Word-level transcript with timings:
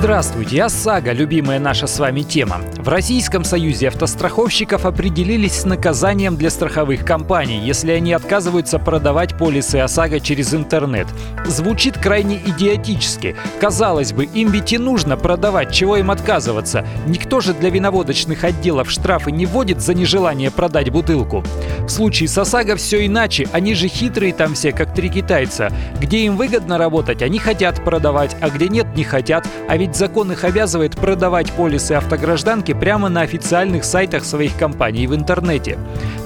Здравствуйте, 0.00 0.62
ОСАГО– 0.62 1.12
любимая 1.12 1.58
наша 1.60 1.86
с 1.86 1.98
вами 1.98 2.22
тема. 2.22 2.62
В 2.78 2.88
Российском 2.88 3.44
союзе 3.44 3.88
автостраховщиков 3.88 4.86
определились 4.86 5.60
с 5.60 5.66
наказанием 5.66 6.36
для 6.36 6.48
страховых 6.48 7.04
компаний, 7.04 7.60
если 7.62 7.92
они 7.92 8.14
отказываются 8.14 8.78
продавать 8.78 9.36
полисы 9.36 9.76
ОСАГО 9.76 10.20
через 10.20 10.54
интернет. 10.54 11.06
Звучит 11.44 11.98
крайне 11.98 12.38
идиотически. 12.38 13.36
Казалось 13.60 14.14
бы, 14.14 14.24
им 14.24 14.50
ведь 14.50 14.72
и 14.72 14.78
нужно 14.78 15.18
продавать, 15.18 15.70
чего 15.70 15.98
им 15.98 16.10
отказываться. 16.10 16.86
Никто 17.06 17.42
же 17.42 17.52
для 17.52 17.68
виноводочных 17.68 18.42
отделов 18.44 18.90
штрафы 18.90 19.30
не 19.30 19.44
вводит 19.44 19.82
за 19.82 19.92
нежелание 19.92 20.50
продать 20.50 20.88
бутылку. 20.88 21.44
В 21.80 21.90
случае 21.90 22.30
с 22.30 22.38
ОСАГО 22.38 22.76
все 22.76 23.04
иначе, 23.04 23.48
они 23.52 23.74
же 23.74 23.86
хитрые 23.88 24.32
там 24.32 24.54
все, 24.54 24.72
как 24.72 24.94
три 24.94 25.10
китайца. 25.10 25.70
Где 26.00 26.20
им 26.20 26.38
выгодно 26.38 26.78
работать, 26.78 27.20
они 27.20 27.38
хотят 27.38 27.84
продавать, 27.84 28.34
а 28.40 28.48
где 28.48 28.68
нет, 28.68 28.86
не 28.96 29.04
хотят. 29.04 29.46
А 29.68 29.76
ведь 29.76 29.89
закон 29.94 30.32
их 30.32 30.44
обязывает 30.44 30.96
продавать 30.96 31.52
полисы 31.52 31.92
автогражданки 31.92 32.72
прямо 32.72 33.08
на 33.08 33.22
официальных 33.22 33.84
сайтах 33.84 34.24
своих 34.24 34.56
компаний 34.56 35.06
в 35.06 35.14
интернете. 35.14 35.78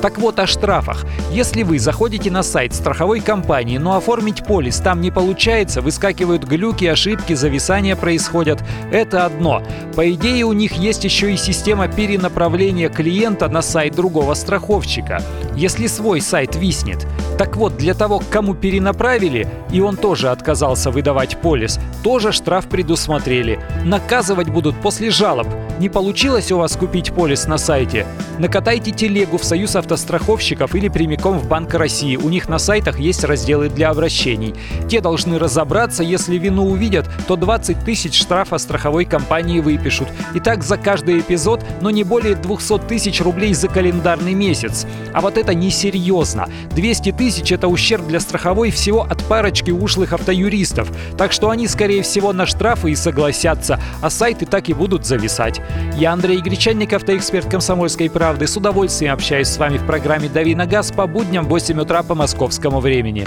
Так 0.02 0.18
вот 0.18 0.38
о 0.38 0.46
штрафах. 0.46 1.06
Если 1.30 1.62
вы 1.62 1.78
заходите 1.78 2.30
на 2.30 2.42
сайт 2.42 2.74
страховой 2.74 3.20
компании, 3.20 3.78
но 3.78 3.96
оформить 3.96 4.44
полис 4.44 4.76
там 4.76 5.00
не 5.00 5.10
получается, 5.10 5.80
выскакивают 5.80 6.44
глюки, 6.44 6.84
ошибки, 6.84 7.32
зависания 7.32 7.96
происходят, 7.96 8.62
это 8.92 9.24
одно. 9.24 9.62
По 9.96 10.12
идее 10.12 10.44
у 10.44 10.52
них 10.52 10.72
есть 10.72 11.04
еще 11.04 11.32
и 11.32 11.36
система 11.36 11.88
перенаправления 11.88 12.88
клиента 12.88 13.48
на 13.48 13.62
сайт 13.62 13.94
другого 13.94 14.34
страховщика. 14.34 15.22
Если 15.56 15.86
свой 15.86 16.20
сайт 16.20 16.56
виснет, 16.56 17.06
так 17.36 17.56
вот, 17.56 17.76
для 17.76 17.94
того, 17.94 18.22
кому 18.30 18.54
перенаправили, 18.54 19.48
и 19.72 19.80
он 19.80 19.96
тоже 19.96 20.30
отказался 20.30 20.90
выдавать 20.90 21.36
полис, 21.38 21.78
тоже 22.02 22.32
штраф 22.32 22.66
предусмотрели. 22.66 23.60
Наказывать 23.84 24.48
будут 24.48 24.76
после 24.76 25.10
жалоб. 25.10 25.48
Не 25.80 25.88
получилось 25.88 26.52
у 26.52 26.58
вас 26.58 26.76
купить 26.76 27.12
полис 27.12 27.46
на 27.46 27.58
сайте? 27.58 28.06
Накатайте 28.38 28.92
телегу 28.92 29.38
в 29.38 29.44
Союз 29.44 29.74
автостраховщиков 29.74 30.72
или 30.76 30.88
прямиком 30.88 31.40
в 31.40 31.48
Банк 31.48 31.74
России. 31.74 32.14
У 32.14 32.28
них 32.28 32.48
на 32.48 32.58
сайтах 32.58 33.00
есть 33.00 33.24
разделы 33.24 33.68
для 33.68 33.90
обращений. 33.90 34.54
Те 34.88 35.00
должны 35.00 35.36
разобраться, 35.36 36.04
если 36.04 36.36
вину 36.38 36.66
увидят, 36.66 37.10
то 37.26 37.34
20 37.34 37.84
тысяч 37.84 38.16
штрафа 38.16 38.58
страховой 38.58 39.04
компании 39.04 39.58
выпишут. 39.58 40.06
И 40.32 40.38
так 40.38 40.62
за 40.62 40.76
каждый 40.76 41.18
эпизод, 41.18 41.64
но 41.80 41.90
не 41.90 42.04
более 42.04 42.36
200 42.36 42.78
тысяч 42.86 43.20
рублей 43.20 43.52
за 43.52 43.66
календарный 43.66 44.34
месяц. 44.34 44.86
А 45.12 45.20
вот 45.20 45.36
это 45.36 45.54
несерьезно. 45.54 46.48
200 46.70 47.12
тысяч– 47.12 47.50
это 47.52 47.66
ущерб 47.66 48.06
для 48.06 48.20
страховой 48.20 48.70
всего 48.70 49.02
от 49.02 49.24
парочки 49.24 49.72
ушлых 49.72 50.12
автоюристов. 50.12 50.88
Так 51.18 51.32
что 51.32 51.50
они, 51.50 51.66
скорее 51.66 52.02
всего, 52.02 52.32
на 52.32 52.46
штрафы 52.46 52.92
и 52.92 52.94
согласятся, 52.94 53.80
а 54.00 54.08
сайты 54.08 54.46
так 54.46 54.68
и 54.68 54.72
будут 54.72 55.04
зависать. 55.04 55.60
Я 55.96 56.12
Андрей 56.12 56.40
Гречанник, 56.40 56.92
автоэксперт 56.92 57.48
«Комсомольской 57.48 58.10
правды». 58.10 58.46
С 58.46 58.56
удовольствием 58.56 59.12
общаюсь 59.12 59.48
с 59.48 59.58
вами 59.58 59.78
в 59.78 59.86
программе 59.86 60.28
«Дави 60.28 60.54
на 60.54 60.66
газ» 60.66 60.90
по 60.90 61.06
будням 61.06 61.44
в 61.44 61.48
8 61.48 61.80
утра 61.80 62.02
по 62.02 62.14
московскому 62.14 62.80
времени. 62.80 63.26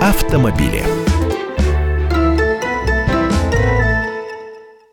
Автомобили. 0.00 0.99